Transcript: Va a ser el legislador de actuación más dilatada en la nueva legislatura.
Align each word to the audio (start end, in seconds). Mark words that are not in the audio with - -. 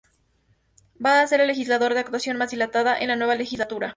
Va 1.07 1.11
a 1.19 1.27
ser 1.27 1.39
el 1.41 1.45
legislador 1.45 1.93
de 1.93 1.99
actuación 1.99 2.35
más 2.35 2.49
dilatada 2.49 2.97
en 2.97 3.09
la 3.09 3.15
nueva 3.15 3.35
legislatura. 3.35 3.89